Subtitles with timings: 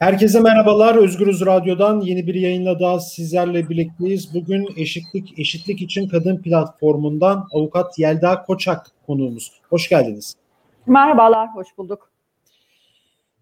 [0.00, 0.94] Herkese merhabalar.
[0.94, 4.34] Özgürüz Radyo'dan yeni bir yayınla daha sizlerle birlikteyiz.
[4.34, 9.52] Bugün Eşitlik Eşitlik için Kadın platformundan avukat Yelda Koçak konuğumuz.
[9.70, 10.34] Hoş geldiniz.
[10.86, 12.10] Merhabalar, hoş bulduk.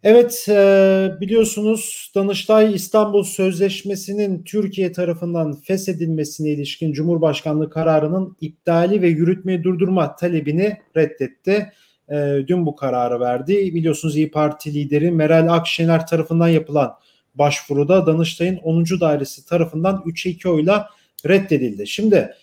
[0.03, 9.65] Evet, e, biliyorsunuz Danıştay İstanbul Sözleşmesi'nin Türkiye tarafından feshedilmesine ilişkin Cumhurbaşkanlığı kararının iptali ve yürütmeyi
[9.65, 11.73] durdurma talebini reddetti
[12.11, 13.75] e, dün bu kararı verdi.
[13.75, 16.95] Biliyorsunuz İyi Parti lideri Meral Akşener tarafından yapılan
[17.35, 18.85] başvuruda Danıştay'ın 10.
[19.01, 20.89] dairesi tarafından 3'e 2 oyla
[21.27, 21.87] reddedildi.
[21.87, 22.35] Şimdi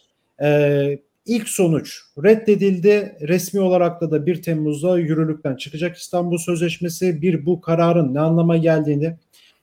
[0.42, 3.18] e, ilk sonuç reddedildi.
[3.22, 7.22] Resmi olarak da da 1 Temmuz'da yürürlükten çıkacak İstanbul Sözleşmesi.
[7.22, 9.16] Bir bu kararın ne anlama geldiğini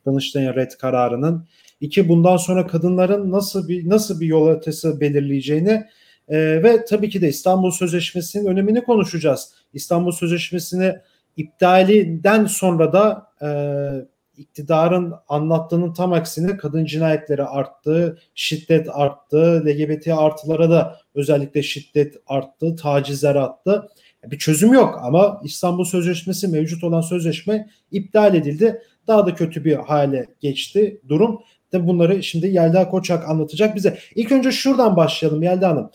[0.07, 1.47] Danıştay'ın red kararının.
[1.81, 5.85] iki bundan sonra kadınların nasıl bir nasıl bir yol haritası belirleyeceğini
[6.33, 9.55] e, ve tabii ki de İstanbul Sözleşmesi'nin önemini konuşacağız.
[9.73, 10.95] İstanbul Sözleşmesi'ni
[11.37, 13.49] iptalinden sonra da e,
[14.37, 22.77] iktidarın anlattığının tam aksine kadın cinayetleri arttı, şiddet arttı, LGBT artılara da özellikle şiddet arttı,
[22.77, 23.89] tacizler arttı.
[24.25, 28.83] Bir çözüm yok ama İstanbul Sözleşmesi mevcut olan sözleşme iptal edildi.
[29.07, 31.41] Daha da kötü bir hale geçti durum.
[31.73, 33.99] De bunları şimdi Yelda Koçak anlatacak bize.
[34.15, 35.91] İlk önce şuradan başlayalım Yelda Hanım.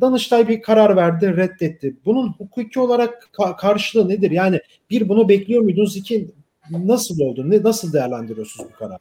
[0.00, 1.96] Danıştay bir karar verdi, reddetti.
[2.04, 4.30] Bunun hukuki olarak ka- karşılığı nedir?
[4.30, 5.96] Yani bir bunu bekliyor muydunuz?
[5.96, 6.30] İki
[6.70, 7.50] nasıl oldu?
[7.50, 8.98] Ne nasıl değerlendiriyorsunuz bu kararı?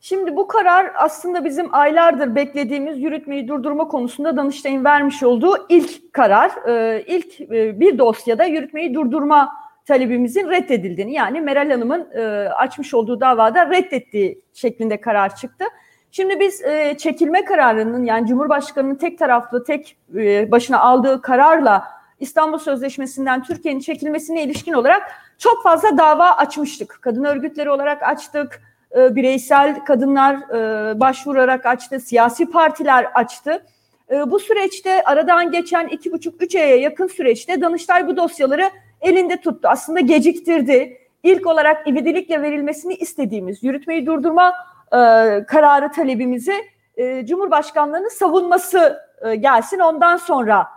[0.00, 6.50] Şimdi bu karar aslında bizim aylardır beklediğimiz yürütmeyi durdurma konusunda Danıştay'ın vermiş olduğu ilk karar.
[6.68, 9.52] Ee, ilk e, bir dosyada yürütmeyi durdurma
[9.86, 15.64] talebimizin reddedildiğini yani Meral Hanım'ın e, açmış olduğu davada reddettiği şeklinde karar çıktı.
[16.10, 21.84] Şimdi biz e, çekilme kararının yani Cumhurbaşkanı'nın tek taraflı tek e, başına aldığı kararla
[22.20, 26.98] İstanbul Sözleşmesi'nden Türkiye'nin çekilmesine ilişkin olarak çok fazla dava açmıştık.
[27.00, 28.62] Kadın örgütleri olarak açtık,
[28.96, 33.66] e, bireysel kadınlar e, başvurarak açtı, siyasi partiler açtı.
[34.10, 39.36] E, bu süreçte aradan geçen iki buçuk üç aya yakın süreçte Danıştay bu dosyaları elinde
[39.36, 39.68] tuttu.
[39.68, 40.98] Aslında geciktirdi.
[41.22, 44.52] İlk olarak ivedilikle verilmesini istediğimiz yürütmeyi durdurma
[44.92, 46.54] e, kararı talebimizi
[46.96, 50.68] e, Cumhurbaşkanlığı'nın savunması e, gelsin ondan sonra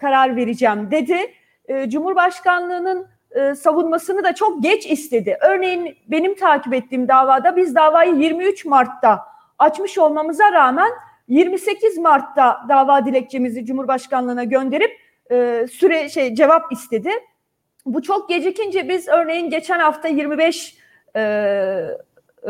[0.00, 1.16] karar vereceğim dedi.
[1.88, 3.06] Cumhurbaşkanlığı'nın
[3.54, 5.38] savunmasını da çok geç istedi.
[5.40, 9.26] Örneğin benim takip ettiğim davada biz davayı 23 Mart'ta
[9.58, 10.90] açmış olmamıza rağmen
[11.28, 15.00] 28 Mart'ta dava dilekçemizi Cumhurbaşkanlığına gönderip
[15.70, 17.10] süre şey cevap istedi.
[17.86, 20.76] Bu çok gecikince biz örneğin geçen hafta 25
[21.14, 21.98] e, e,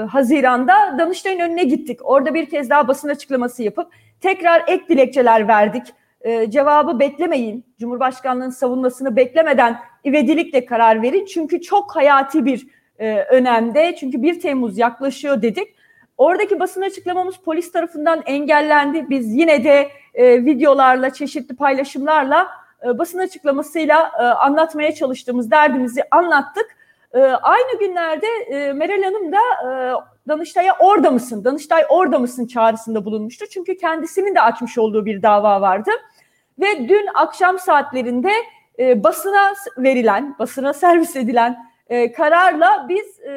[0.00, 2.00] Haziran'da Danıştay'ın önüne gittik.
[2.02, 5.86] Orada bir kez daha basın açıklaması yapıp tekrar ek dilekçeler verdik.
[6.20, 7.64] Ee, cevabı beklemeyin.
[7.80, 11.24] Cumhurbaşkanlığının savunmasını beklemeden ivedilikle karar verin.
[11.24, 12.66] Çünkü çok hayati bir
[12.98, 13.96] e, önemde.
[14.00, 15.76] Çünkü 1 Temmuz yaklaşıyor dedik.
[16.18, 19.10] Oradaki basın açıklamamız polis tarafından engellendi.
[19.10, 22.48] Biz yine de e, videolarla, çeşitli paylaşımlarla
[22.84, 26.75] e, basın açıklamasıyla e, anlatmaya çalıştığımız derdimizi anlattık.
[27.14, 29.68] E, aynı günlerde e, Meral Hanım da e,
[30.28, 33.46] Danıştay'a orada mısın, Danıştay orada mısın çağrısında bulunmuştu.
[33.50, 35.90] Çünkü kendisinin de açmış olduğu bir dava vardı.
[36.60, 38.32] Ve dün akşam saatlerinde
[38.78, 41.56] e, basına verilen, basına servis edilen
[41.88, 43.30] e, kararla biz e,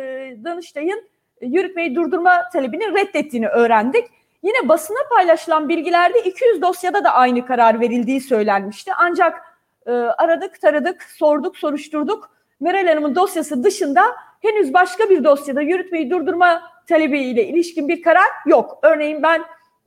[0.43, 1.09] Danıştay'ın
[1.41, 4.05] yürütmeyi durdurma talebini reddettiğini öğrendik.
[4.43, 8.91] Yine basına paylaşılan bilgilerde 200 dosyada da aynı karar verildiği söylenmişti.
[8.97, 9.41] Ancak
[9.85, 14.01] e, aradık, taradık, sorduk, soruşturduk Meral Hanım'ın dosyası dışında
[14.41, 18.79] henüz başka bir dosyada yürütmeyi durdurma talebiyle ilişkin bir karar yok.
[18.81, 19.41] Örneğin ben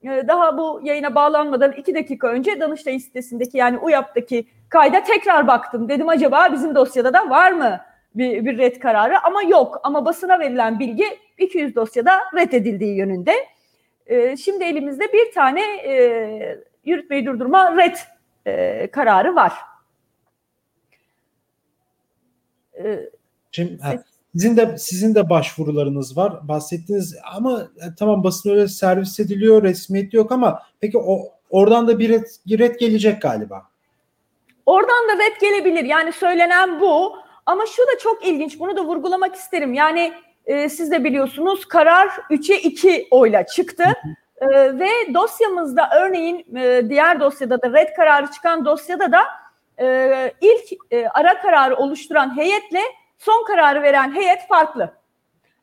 [0.04, 5.88] e, daha bu yayına bağlanmadan iki dakika önce Danıştay sitesindeki yani UYAP'taki kayda tekrar baktım.
[5.88, 7.80] Dedim acaba bizim dosyada da var mı
[8.14, 9.80] bir, bir red kararı ama yok.
[9.82, 11.06] Ama basına verilen bilgi
[11.38, 13.32] 200 dosyada reddedildiği yönünde.
[14.06, 17.96] E, şimdi elimizde bir tane e, yürütmeyi durdurma red
[18.90, 19.52] kararı var.
[23.52, 23.78] Şimdi
[24.32, 26.48] sizin de sizin de başvurularınız var.
[26.48, 31.18] Bahsettiniz ama e, tamam basın öyle servis ediliyor, resmiyet yok ama peki o
[31.50, 33.62] oradan da bir red, bir red gelecek galiba.
[34.66, 35.84] Oradan da red gelebilir.
[35.84, 37.16] Yani söylenen bu.
[37.46, 38.60] Ama şu da çok ilginç.
[38.60, 39.74] Bunu da vurgulamak isterim.
[39.74, 40.12] Yani
[40.46, 43.84] e, siz de biliyorsunuz karar 3'e 2 oyla çıktı.
[44.40, 44.48] E,
[44.78, 49.22] ve dosyamızda örneğin e, diğer dosyada da red kararı çıkan dosyada da
[49.82, 52.80] e, ilk e, ara kararı oluşturan heyetle
[53.18, 54.92] son kararı veren heyet farklı.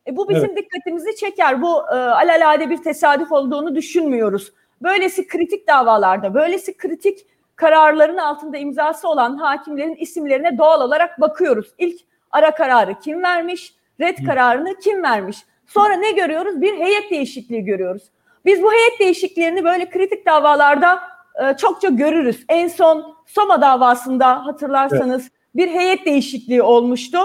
[0.06, 0.56] E, bu bizim evet.
[0.56, 1.62] dikkatimizi çeker.
[1.62, 4.52] Bu e, alalade bir tesadüf olduğunu düşünmüyoruz.
[4.82, 7.26] Böylesi kritik davalarda, böylesi kritik
[7.56, 11.74] kararların altında imzası olan hakimlerin isimlerine doğal olarak bakıyoruz.
[11.78, 12.00] İlk
[12.30, 13.74] ara kararı kim vermiş?
[14.00, 15.38] red kararını kim vermiş?
[15.66, 16.60] Sonra ne görüyoruz?
[16.60, 18.02] Bir heyet değişikliği görüyoruz.
[18.44, 21.02] Biz bu heyet değişikliklerini böyle kritik davalarda
[21.40, 22.44] e, çokça görürüz.
[22.48, 25.32] En son Soma davasında hatırlarsanız evet.
[25.54, 27.18] bir heyet değişikliği olmuştu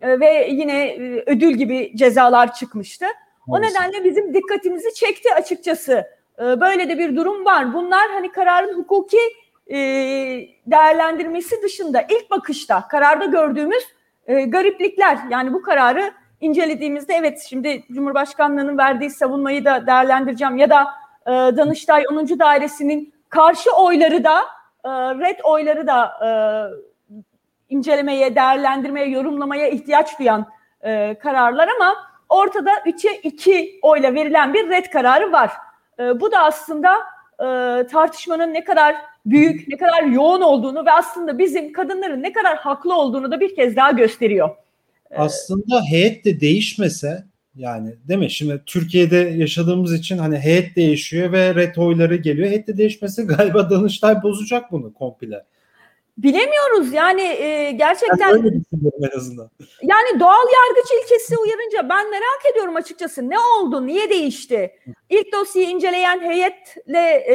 [0.00, 3.06] e, ve yine e, ödül gibi cezalar çıkmıştı.
[3.48, 6.06] O nedenle bizim dikkatimizi çekti açıkçası.
[6.38, 7.74] E, böyle de bir durum var.
[7.74, 9.20] Bunlar hani kararın hukuki
[9.66, 9.76] e,
[10.66, 13.84] değerlendirmesi dışında ilk bakışta kararda gördüğümüz
[14.26, 15.18] e, gariplikler.
[15.30, 20.86] Yani bu kararı incelediğimizde evet şimdi Cumhurbaşkanlığı'nın verdiği savunmayı da değerlendireceğim ya da
[21.26, 22.38] e, Danıştay 10.
[22.38, 24.40] Dairesi'nin karşı oyları da
[24.84, 26.30] e, red oyları da e,
[27.68, 30.46] incelemeye, değerlendirmeye, yorumlamaya ihtiyaç duyan
[30.82, 31.94] e, kararlar ama
[32.28, 35.50] ortada 3'e 2 oyla verilen bir red kararı var.
[35.98, 36.94] E, bu da aslında
[37.38, 37.46] e,
[37.86, 38.96] tartışmanın ne kadar
[39.26, 43.54] büyük, ne kadar yoğun olduğunu ve aslında bizim kadınların ne kadar haklı olduğunu da bir
[43.54, 44.50] kez daha gösteriyor.
[45.16, 47.24] Aslında heyet de değişmese
[47.56, 48.30] yani değil mi?
[48.30, 52.48] Şimdi Türkiye'de yaşadığımız için hani heyet değişiyor ve red oyları geliyor.
[52.48, 55.44] Heyet de değişmesi galiba Danıştay bozacak bunu komple.
[56.18, 58.32] Bilemiyoruz yani e, gerçekten.
[58.32, 59.50] Öyle düşünüyorum en azından.
[59.82, 64.70] Yani doğal yargıç ilkesi uyarınca ben merak ediyorum açıkçası ne oldu, niye değişti?
[65.10, 67.34] İlk dosyayı inceleyen heyetle e,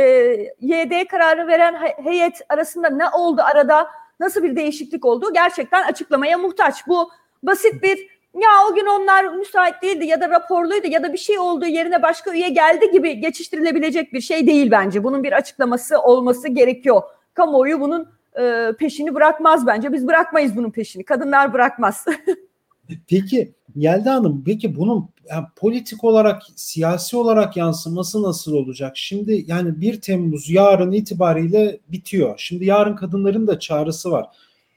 [0.62, 3.88] YD kararı veren heyet arasında ne oldu arada?
[4.20, 5.34] Nasıl bir değişiklik oldu?
[5.34, 6.88] Gerçekten açıklamaya muhtaç.
[6.88, 7.10] Bu
[7.44, 11.40] basit bir ya o gün onlar müsait değildi ya da raporluydu ya da bir şey
[11.40, 15.04] olduğu yerine başka üye geldi gibi geçiştirilebilecek bir şey değil bence.
[15.04, 17.02] Bunun bir açıklaması olması gerekiyor.
[17.34, 18.08] Kamuoyu bunun
[18.40, 19.94] e, peşini bırakmaz bence.
[19.94, 21.04] Biz bırakmayız bunun peşini.
[21.04, 22.06] Kadınlar bırakmaz.
[23.10, 28.98] peki Yelda Hanım peki bunun yani politik olarak siyasi olarak yansıması nasıl olacak?
[28.98, 32.34] Şimdi yani 1 Temmuz yarın itibariyle bitiyor.
[32.38, 34.28] Şimdi yarın kadınların da çağrısı var.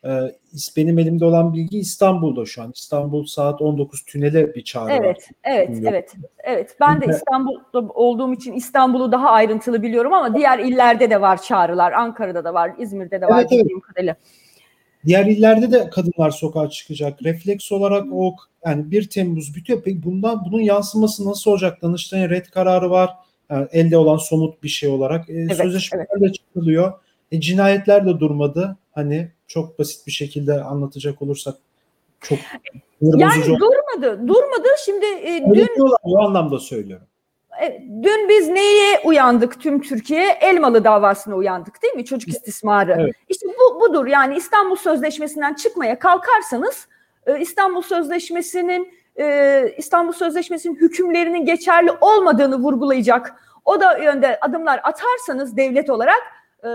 [0.04, 0.36] Ee,
[0.76, 2.72] benim elimde olan bilgi İstanbul'da şu an.
[2.74, 5.16] İstanbul saat 19 tünele bir çağrı evet, var.
[5.44, 6.12] Evet, evet, evet.
[6.38, 11.42] Evet, ben de İstanbul'da olduğum için İstanbul'u daha ayrıntılı biliyorum ama diğer illerde de var
[11.42, 11.92] çağrılar.
[11.92, 13.82] Ankara'da da var, İzmir'de de var evet, bildiğim evet.
[13.82, 14.16] kadarıyla.
[15.06, 17.22] Diğer illerde de kadınlar sokağa çıkacak.
[17.22, 18.36] Refleks olarak o
[18.66, 19.82] yani 1 Temmuz bitiyor.
[19.84, 21.82] Peki bundan bunun yansıması nasıl olacak?
[21.82, 23.10] Danıştay'ın red kararı var.
[23.50, 25.30] Yani elde olan somut bir şey olarak.
[25.30, 26.22] E, evet, sözleşmeler evet.
[26.22, 26.92] de çıkılıyor.
[27.32, 28.76] E, cinayetler de durmadı.
[28.92, 31.56] Hani çok basit bir şekilde anlatacak olursak
[32.20, 32.38] çok
[33.02, 34.28] yani durmadı.
[34.28, 34.68] Durmadı.
[34.84, 35.68] Şimdi e, dün
[36.02, 37.06] o anlamda söylüyorum.
[37.62, 40.30] E, dün biz neye uyandık tüm Türkiye?
[40.40, 42.04] Elmalı davasına uyandık değil mi?
[42.04, 42.96] Çocuk istismarı.
[43.00, 43.14] Evet.
[43.28, 44.06] İşte bu budur.
[44.06, 46.88] Yani İstanbul Sözleşmesi'nden çıkmaya kalkarsanız
[47.26, 53.34] e, İstanbul Sözleşmesi'nin e, İstanbul Sözleşmesi'nin hükümlerinin geçerli olmadığını vurgulayacak
[53.64, 56.22] o da yönde adımlar atarsanız devlet olarak
[56.64, 56.68] e,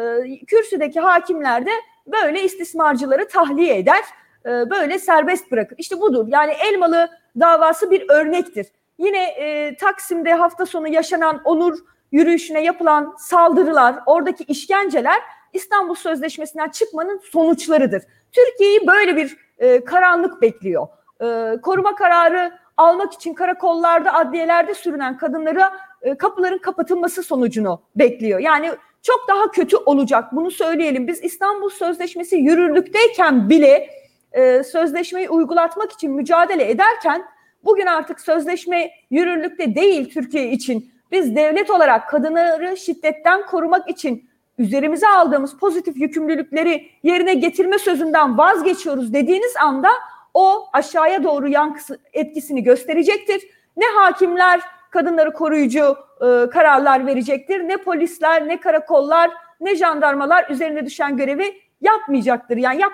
[0.46, 1.72] kürsüdeki hakimler de
[2.08, 4.04] böyle istismarcıları tahliye eder,
[4.46, 5.78] e, böyle serbest bırakır.
[5.78, 6.26] İşte budur.
[6.30, 7.10] Yani Elmalı
[7.40, 8.68] davası bir örnektir.
[8.98, 11.78] Yine e, Taksim'de hafta sonu yaşanan onur
[12.12, 15.22] yürüyüşüne yapılan saldırılar, oradaki işkenceler
[15.54, 18.04] İstanbul Sözleşmesi'nden çıkmanın sonuçlarıdır.
[18.32, 20.88] Türkiye'yi böyle bir e, karanlık bekliyor.
[21.22, 28.40] E, koruma kararı almak için karakollarda, adliyelerde sürünen kadınlara e, kapıların kapatılması sonucunu bekliyor.
[28.40, 28.72] Yani
[29.04, 30.26] çok daha kötü olacak.
[30.32, 31.08] Bunu söyleyelim.
[31.08, 33.90] Biz İstanbul Sözleşmesi yürürlükteyken bile
[34.32, 37.26] e, sözleşmeyi uygulatmak için mücadele ederken
[37.64, 40.92] bugün artık sözleşme yürürlükte değil Türkiye için.
[41.12, 49.14] Biz devlet olarak kadınları şiddetten korumak için üzerimize aldığımız pozitif yükümlülükleri yerine getirme sözünden vazgeçiyoruz
[49.14, 49.90] dediğiniz anda
[50.34, 53.42] o aşağıya doğru yankısı etkisini gösterecektir.
[53.78, 54.62] Ne hakimler
[54.94, 57.60] kadınları koruyucu e, kararlar verecektir.
[57.60, 59.32] Ne polisler, ne karakollar,
[59.62, 62.58] ne jandarmalar üzerine düşen görevi yapmayacaktır.
[62.58, 62.94] Yani yap,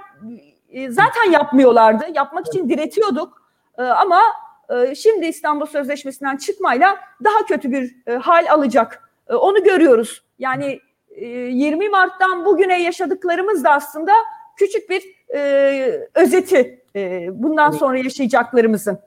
[0.69, 2.05] e, zaten yapmıyorlardı.
[2.15, 3.41] Yapmak için diretiyorduk.
[3.77, 4.21] E, ama
[4.69, 9.11] e, şimdi İstanbul Sözleşmesi'nden çıkmayla daha kötü bir e, hal alacak.
[9.29, 10.23] E, onu görüyoruz.
[10.39, 10.79] Yani
[11.09, 14.11] e, 20 Mart'tan bugüne yaşadıklarımız da aslında
[14.55, 15.03] küçük bir
[15.35, 18.99] e, özeti e, bundan sonra yaşayacaklarımızın.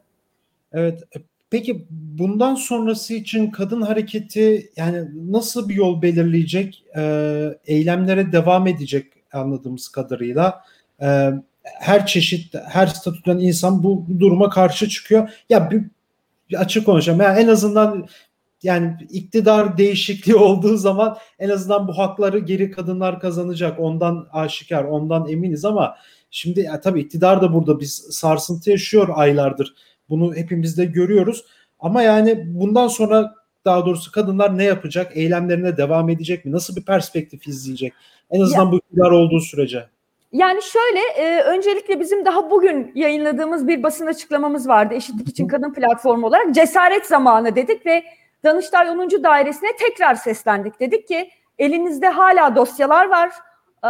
[0.72, 1.02] Evet,
[1.52, 6.84] Peki bundan sonrası için kadın hareketi yani nasıl bir yol belirleyecek?
[6.96, 10.64] E, eylemlere devam edecek anladığımız kadarıyla.
[11.02, 11.30] E,
[11.62, 15.30] her çeşit, her statüden insan bu duruma karşı çıkıyor.
[15.48, 15.82] Ya bir,
[16.50, 17.20] bir açık konuşalım.
[17.20, 18.06] Yani en azından
[18.62, 23.80] yani iktidar değişikliği olduğu zaman en azından bu hakları geri kadınlar kazanacak.
[23.80, 25.96] Ondan aşikar, ondan eminiz ama
[26.30, 29.74] şimdi ya, tabii iktidar da burada biz sarsıntı yaşıyor aylardır
[30.12, 31.44] bunu hepimiz de görüyoruz.
[31.80, 35.16] Ama yani bundan sonra daha doğrusu kadınlar ne yapacak?
[35.16, 36.52] Eylemlerine devam edecek mi?
[36.52, 37.92] Nasıl bir perspektif izleyecek?
[38.30, 39.86] En azından ya, bu iktidar olduğu sürece.
[40.32, 45.72] Yani şöyle, e, öncelikle bizim daha bugün yayınladığımız bir basın açıklamamız vardı Eşitlik için Kadın
[45.72, 46.54] platformu olarak.
[46.54, 48.04] Cesaret zamanı dedik ve
[48.44, 49.22] Danıştay 10.
[49.22, 50.80] Dairesine tekrar seslendik.
[50.80, 53.30] Dedik ki elinizde hala dosyalar var.
[53.84, 53.88] E,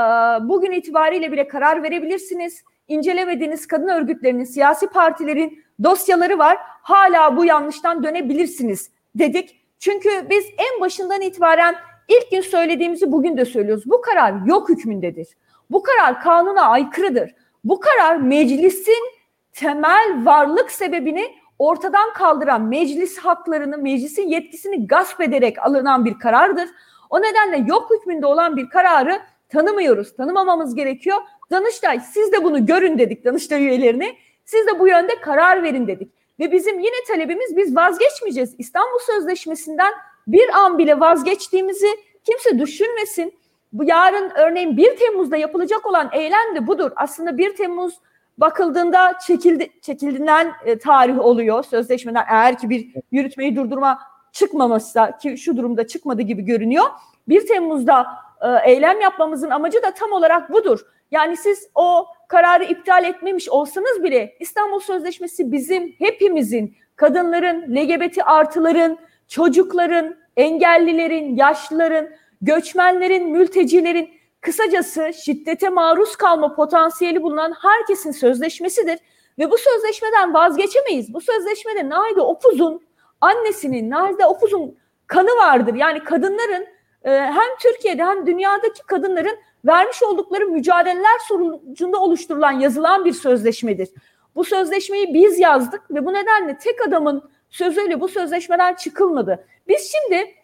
[0.48, 2.62] bugün itibariyle bile karar verebilirsiniz.
[2.92, 6.58] İncelemediğiniz kadın örgütlerinin, siyasi partilerin dosyaları var.
[6.62, 9.60] Hala bu yanlıştan dönebilirsiniz dedik.
[9.78, 11.74] Çünkü biz en başından itibaren
[12.08, 13.84] ilk gün söylediğimizi bugün de söylüyoruz.
[13.86, 15.28] Bu karar yok hükmündedir.
[15.70, 17.34] Bu karar kanuna aykırıdır.
[17.64, 19.10] Bu karar meclisin
[19.52, 26.68] temel varlık sebebini ortadan kaldıran meclis haklarını, meclisin yetkisini gasp ederek alınan bir karardır.
[27.10, 31.18] O nedenle yok hükmünde olan bir kararı tanımıyoruz, tanımamamız gerekiyor.
[31.52, 34.16] Danıştay siz de bunu görün dedik Danıştay üyelerine.
[34.44, 36.12] Siz de bu yönde karar verin dedik.
[36.40, 38.54] Ve bizim yine talebimiz biz vazgeçmeyeceğiz.
[38.58, 39.92] İstanbul Sözleşmesi'nden
[40.26, 41.86] bir an bile vazgeçtiğimizi
[42.24, 43.34] kimse düşünmesin.
[43.72, 46.90] Bu yarın örneğin 1 Temmuz'da yapılacak olan eylem de budur.
[46.96, 48.00] Aslında 1 Temmuz
[48.38, 53.98] bakıldığında çekildi, çekildiğinden e, tarih oluyor sözleşmeden eğer ki bir yürütmeyi durdurma
[54.32, 56.84] çıkmamışsa ki şu durumda çıkmadı gibi görünüyor.
[57.28, 58.06] 1 Temmuz'da
[58.40, 60.80] e, eylem yapmamızın amacı da tam olarak budur.
[61.12, 68.98] Yani siz o kararı iptal etmemiş olsanız bile İstanbul Sözleşmesi bizim hepimizin, kadınların, LGBT artıların,
[69.28, 72.08] çocukların, engellilerin, yaşlıların,
[72.42, 78.98] göçmenlerin, mültecilerin kısacası şiddete maruz kalma potansiyeli bulunan herkesin sözleşmesidir.
[79.38, 81.14] Ve bu sözleşmeden vazgeçemeyiz.
[81.14, 82.82] Bu sözleşmede Naide Opuz'un
[83.20, 85.74] annesinin, Naide Opuz'un kanı vardır.
[85.74, 86.66] Yani kadınların
[87.04, 93.88] e, hem Türkiye'de hem dünyadaki kadınların vermiş oldukları mücadeleler sonucunda oluşturulan, yazılan bir sözleşmedir.
[94.34, 99.46] Bu sözleşmeyi biz yazdık ve bu nedenle tek adamın sözüyle bu sözleşmeden çıkılmadı.
[99.68, 100.34] Biz şimdi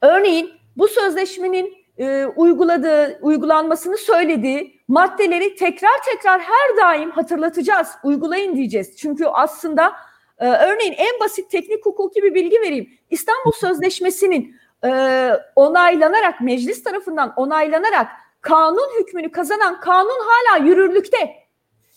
[0.00, 8.96] örneğin bu sözleşmenin e, uyguladığı, uygulanmasını söylediği maddeleri tekrar tekrar her daim hatırlatacağız, uygulayın diyeceğiz.
[8.96, 9.92] Çünkü aslında
[10.38, 12.90] e, örneğin en basit teknik hukuki bir bilgi vereyim.
[13.10, 18.06] İstanbul Sözleşmesi'nin e, onaylanarak, meclis tarafından onaylanarak
[18.40, 21.40] kanun hükmünü kazanan kanun hala yürürlükte.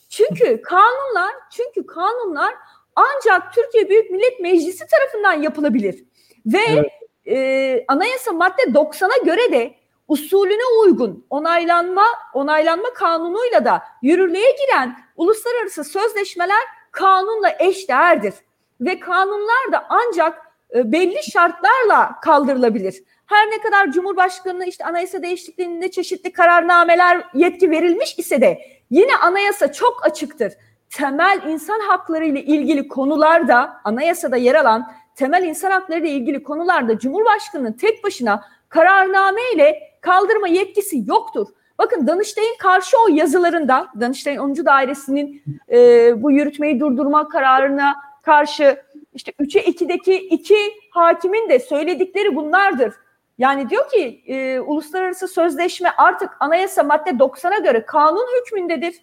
[0.09, 2.55] Çünkü kanunlar, çünkü kanunlar
[2.95, 6.03] ancak Türkiye Büyük Millet Meclisi tarafından yapılabilir.
[6.45, 6.91] Ve evet.
[7.25, 9.75] e, anayasa madde 90'a göre de
[10.07, 18.33] usulüne uygun onaylanma onaylanma kanunuyla da yürürlüğe giren uluslararası sözleşmeler kanunla eşdeğerdir
[18.81, 20.41] ve kanunlar da ancak
[20.75, 23.03] belli şartlarla kaldırılabilir.
[23.25, 29.71] Her ne kadar Cumhurbaşkanı'na işte anayasa değişikliğinde çeşitli kararnameler yetki verilmiş ise de yine anayasa
[29.71, 30.53] çok açıktır.
[30.89, 36.99] Temel insan hakları ile ilgili konularda anayasada yer alan temel insan hakları ile ilgili konularda
[36.99, 41.47] Cumhurbaşkanı'nın tek başına kararname ile kaldırma yetkisi yoktur.
[41.77, 44.65] Bakın Danıştay'ın karşı o yazılarında, Danıştay'ın 10.
[44.65, 45.77] Dairesi'nin e,
[46.23, 48.77] bu yürütmeyi durdurma kararına karşı
[49.13, 50.57] işte 3'e 2'deki iki
[50.91, 52.93] hakimin de söyledikleri bunlardır.
[53.37, 58.95] Yani diyor ki e, uluslararası sözleşme artık anayasa madde 90'a göre kanun hükmündedir.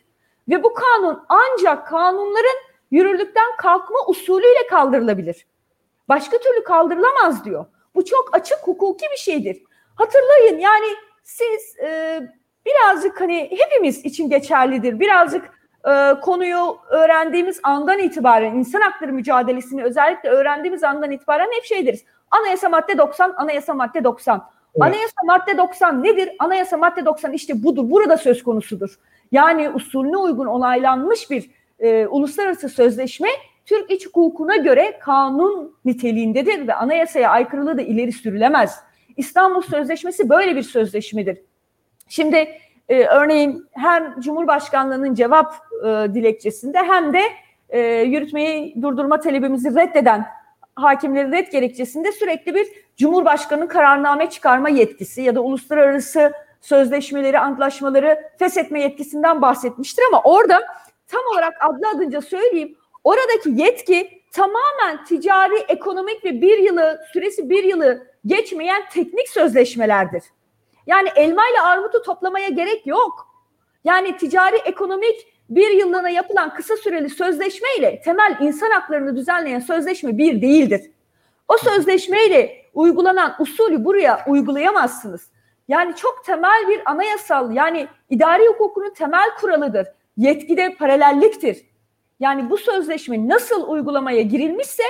[0.48, 2.58] Ve bu kanun ancak kanunların
[2.90, 5.46] yürürlükten kalkma usulüyle kaldırılabilir.
[6.08, 7.66] Başka türlü kaldırılamaz diyor.
[7.94, 9.62] Bu çok açık hukuki bir şeydir.
[9.94, 10.86] Hatırlayın yani
[11.22, 12.20] siz e,
[12.66, 15.00] birazcık hani hepimiz için geçerlidir.
[15.00, 21.86] Birazcık e, konuyu öğrendiğimiz andan itibaren insan hakları mücadelesini özellikle öğrendiğimiz andan itibaren hep şey
[21.86, 22.04] deriz.
[22.30, 24.34] Anayasa madde 90, anayasa madde 90.
[24.74, 24.82] Evet.
[24.82, 26.30] Anayasa madde 90 nedir?
[26.38, 27.90] Anayasa madde 90 işte budur.
[27.90, 28.98] Burada söz konusudur.
[29.32, 33.28] Yani usulüne uygun onaylanmış bir e, uluslararası sözleşme
[33.66, 38.80] Türk iç hukukuna göre kanun niteliğindedir ve anayasaya aykırılığı da ileri sürülemez.
[39.16, 41.38] İstanbul Sözleşmesi böyle bir sözleşmedir.
[42.08, 42.48] Şimdi
[42.90, 47.22] e, örneğin hem Cumhurbaşkanlığının cevap e, dilekçesinde hem de
[47.68, 50.26] e, yürütmeyi durdurma talebimizi reddeden
[50.76, 52.66] hakimlerin red gerekçesinde sürekli bir
[52.96, 60.60] Cumhurbaşkanı'nın kararname çıkarma yetkisi ya da uluslararası sözleşmeleri, antlaşmaları feshetme yetkisinden bahsetmiştir ama orada
[61.08, 67.64] tam olarak adlı adınca söyleyeyim oradaki yetki tamamen ticari, ekonomik ve bir yılı, süresi bir
[67.64, 70.22] yılı geçmeyen teknik sözleşmelerdir.
[70.86, 73.28] Yani elma ile armutu toplamaya gerek yok.
[73.84, 80.18] Yani ticari, ekonomik bir yıllığına yapılan kısa süreli sözleşme ile temel insan haklarını düzenleyen sözleşme
[80.18, 80.90] bir değildir.
[81.48, 85.30] O sözleşme ile uygulanan usulü buraya uygulayamazsınız.
[85.68, 89.86] Yani çok temel bir anayasal yani idari hukukunun temel kuralıdır.
[90.16, 91.58] Yetkide paralelliktir.
[92.20, 94.82] Yani bu sözleşme nasıl uygulamaya girilmişse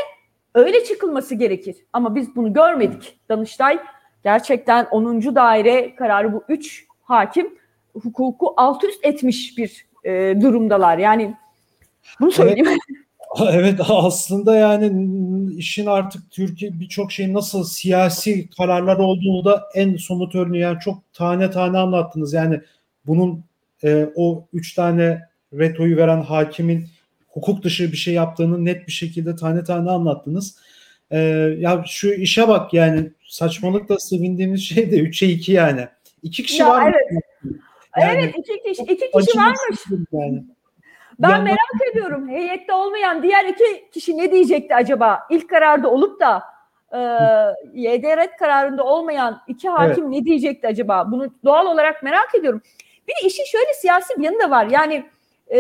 [0.55, 1.77] öyle çıkılması gerekir.
[1.93, 3.21] Ama biz bunu görmedik.
[3.29, 3.81] Danıştay
[4.25, 5.35] gerçekten 10.
[5.35, 7.55] daire kararı bu 3 hakim
[8.03, 10.99] hukuku alt üst etmiş bir e, durumdalar.
[10.99, 11.35] Yani
[12.21, 12.67] bunu söyleyeyim.
[12.69, 12.79] Evet.
[13.53, 14.93] Evet aslında yani
[15.57, 21.13] işin artık Türkiye birçok şeyin nasıl siyasi kararlar olduğunu da en somut örneği yani çok
[21.13, 22.33] tane tane anlattınız.
[22.33, 22.61] Yani
[23.07, 23.45] bunun
[23.85, 25.21] e, o üç tane
[25.53, 26.89] vetoyu veren hakimin
[27.29, 30.57] hukuk dışı bir şey yaptığını net bir şekilde tane tane anlattınız.
[31.11, 31.19] E,
[31.59, 35.89] ya şu işe bak yani saçmalıkla sevindiğimiz şey de 3'e 2 yani.
[36.23, 37.13] İki kişi ya var evet.
[37.13, 37.21] mı?
[38.01, 39.81] Yani, evet iki kişi, iki kişi varmış.
[40.13, 40.45] Yani.
[41.19, 41.45] Ben Yandan...
[41.45, 45.21] merak ediyorum heyette olmayan diğer iki kişi ne diyecekti acaba?
[45.31, 46.43] İlk kararda olup da
[46.93, 46.99] e,
[47.75, 50.15] YDR kararında olmayan iki hakim evet.
[50.15, 51.13] ne diyecekti acaba?
[51.13, 52.63] Bunu doğal olarak merak ediyorum.
[53.09, 54.67] Bir de işin şöyle siyasi bir yanı da var.
[54.67, 55.07] Yani
[55.53, 55.59] e,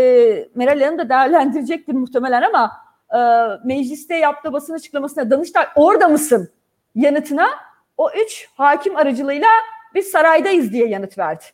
[0.54, 2.73] Meral Hanım da değerlendirecektir muhtemelen ama
[3.14, 3.19] e,
[3.64, 6.50] mecliste yaptığı basın açıklamasında Danıştay orada mısın
[6.95, 7.49] yanıtına
[7.97, 9.49] o üç hakim aracılığıyla
[9.95, 11.45] biz saraydayız diye yanıt verdi.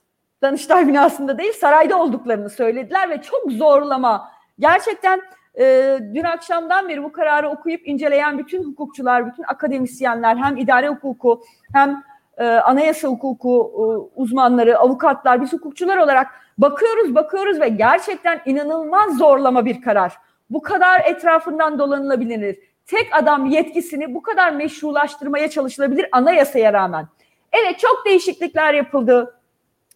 [0.43, 4.31] Danıştay binasında değil sarayda olduklarını söylediler ve çok zorlama.
[4.59, 5.21] Gerçekten
[5.59, 11.43] e, dün akşamdan beri bu kararı okuyup inceleyen bütün hukukçular, bütün akademisyenler hem idare hukuku
[11.73, 12.03] hem
[12.39, 13.83] e, anayasa hukuku e,
[14.21, 16.27] uzmanları, avukatlar, biz hukukçular olarak
[16.59, 20.19] bakıyoruz bakıyoruz ve gerçekten inanılmaz zorlama bir karar.
[20.51, 22.59] Bu kadar etrafından dolanılabilir.
[22.87, 27.09] Tek adam yetkisini bu kadar meşrulaştırmaya çalışılabilir anayasaya rağmen.
[27.53, 29.41] Evet çok değişiklikler yapıldı.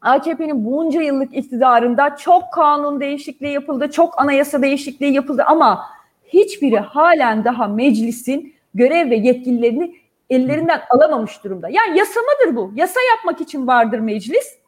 [0.01, 5.87] AKP'nin bunca yıllık iktidarında çok kanun değişikliği yapıldı, çok anayasa değişikliği yapıldı ama
[6.25, 9.97] hiçbiri halen daha meclisin görev ve yetkililerini
[10.31, 11.69] ellerinden alamamış durumda.
[11.69, 12.73] Yani yasamadır bu.
[12.75, 14.59] Yasa yapmak için vardır meclis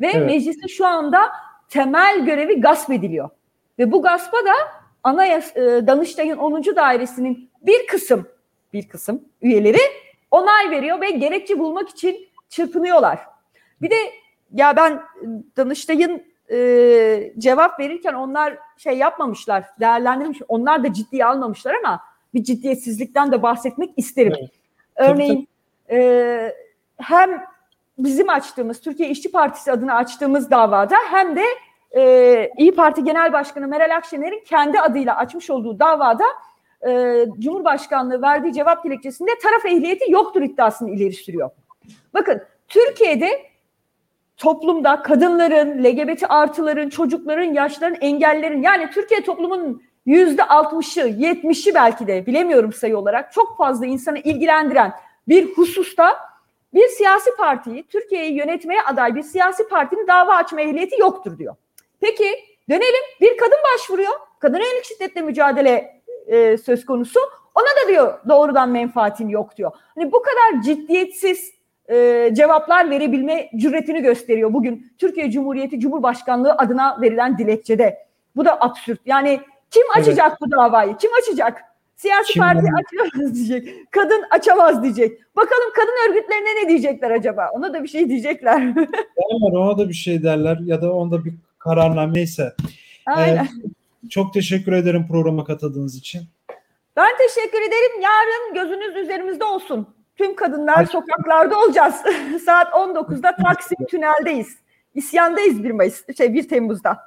[0.00, 0.26] ve evet.
[0.26, 1.20] meclisin şu anda
[1.68, 3.28] temel görevi gasp ediliyor.
[3.78, 4.52] Ve bu gaspa da
[5.04, 6.64] Anayasa e, Danıştay'ın 10.
[6.76, 8.28] dairesinin bir kısım
[8.72, 9.78] bir kısım üyeleri
[10.30, 13.18] onay veriyor ve gerekçe bulmak için çırpınıyorlar.
[13.82, 13.96] Bir de
[14.52, 15.02] ya ben
[15.56, 20.38] Danıştay'ın e, cevap verirken onlar şey yapmamışlar, değerlendirmiş.
[20.48, 22.00] Onlar da ciddiye almamışlar ama
[22.34, 24.32] bir ciddiyetsizlikten de bahsetmek isterim.
[24.36, 24.50] Evet.
[24.96, 25.48] Örneğin
[25.90, 26.54] e,
[26.96, 27.44] hem
[27.98, 31.44] bizim açtığımız Türkiye İşçi Partisi adına açtığımız davada hem de
[31.96, 36.24] e, İyi Parti Genel Başkanı Meral Akşener'in kendi adıyla açmış olduğu davada
[36.88, 41.50] e, Cumhurbaşkanlığı verdiği cevap dilekçesinde taraf ehliyeti yoktur iddiasını ileri sürüyor.
[42.14, 43.42] Bakın Türkiye'de
[44.36, 52.26] toplumda kadınların, LGBT artıların, çocukların, yaşların, engellerin yani Türkiye toplumunun yüzde altmışı, yetmişi belki de
[52.26, 54.92] bilemiyorum sayı olarak çok fazla insanı ilgilendiren
[55.28, 56.16] bir hususta
[56.74, 61.54] bir siyasi partiyi, Türkiye'yi yönetmeye aday bir siyasi partinin dava açma ehliyeti yoktur diyor.
[62.00, 62.24] Peki
[62.68, 64.12] dönelim bir kadın başvuruyor.
[64.38, 67.20] Kadına yönelik şiddetle mücadele e, söz konusu.
[67.54, 69.70] Ona da diyor doğrudan menfaatin yok diyor.
[69.94, 71.52] Hani bu kadar ciddiyetsiz
[71.90, 78.06] e, cevaplar verebilme cüretini gösteriyor bugün Türkiye Cumhuriyeti Cumhurbaşkanlığı adına verilen dilekçede.
[78.36, 79.00] Bu da absürt.
[79.06, 80.40] Yani kim açacak evet.
[80.40, 80.96] bu davayı?
[80.96, 81.64] Kim açacak?
[81.96, 83.90] Siyasi Kim parti açamaz diyecek.
[83.90, 85.36] Kadın açamaz diyecek.
[85.36, 87.50] Bakalım kadın örgütlerine ne diyecekler acaba?
[87.52, 88.74] Ona da bir şey diyecekler.
[88.76, 92.54] derler, ona da bir şey derler ya da onda bir kararname neyse.
[93.06, 93.44] Aynen.
[93.44, 96.22] Ee, çok teşekkür ederim programa katıldığınız için.
[96.96, 98.00] Ben teşekkür ederim.
[98.02, 99.88] Yarın gözünüz üzerimizde olsun.
[100.16, 101.94] Tüm kadınlar sokaklarda olacağız.
[102.46, 104.56] Saat 19'da Taksim Tünel'deyiz.
[104.94, 106.98] İsyandayız 1 Mayıs, şey 1 Temmuz'da.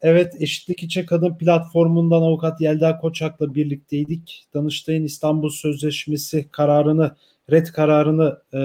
[0.00, 4.46] Evet, Eşitlik İçe Kadın Platformu'ndan avukat Yelda Koçak'la birlikteydik.
[4.54, 7.16] Danıştay'ın İstanbul Sözleşmesi kararını,
[7.50, 8.60] red kararını e,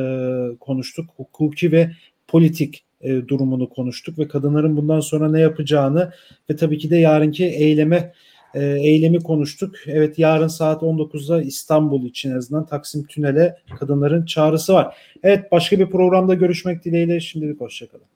[0.57, 1.09] konuştuk.
[1.17, 1.91] Hukuki ve
[2.27, 6.11] politik e, durumunu konuştuk ve kadınların bundan sonra ne yapacağını
[6.49, 8.13] ve tabii ki de yarınki eyleme
[8.53, 9.75] e, eylemi konuştuk.
[9.87, 14.95] Evet yarın saat 19'da İstanbul için en azından Taksim Tünel'e kadınların çağrısı var.
[15.23, 18.10] Evet başka bir programda görüşmek dileğiyle şimdilik hoşçakalın.